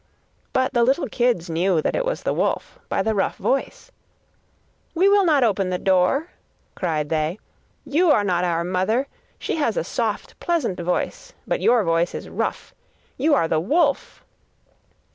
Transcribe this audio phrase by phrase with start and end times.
[0.51, 3.91] But the little kids knew that it was the wolf, by the rough voice.
[4.95, 6.29] 'We will not open the door,'
[6.73, 7.37] cried they,
[7.85, 9.05] 'you are not our mother.
[9.37, 12.73] She has a soft, pleasant voice, but your voice is rough;
[13.15, 14.25] you are the wolf!